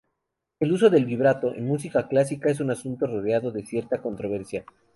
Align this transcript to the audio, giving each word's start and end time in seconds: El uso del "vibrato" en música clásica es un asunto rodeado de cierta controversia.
El 0.59 0.71
uso 0.71 0.89
del 0.89 1.05
"vibrato" 1.05 1.53
en 1.53 1.67
música 1.67 2.07
clásica 2.07 2.49
es 2.49 2.59
un 2.59 2.71
asunto 2.71 3.05
rodeado 3.05 3.51
de 3.51 3.63
cierta 3.63 4.01
controversia. 4.01 4.65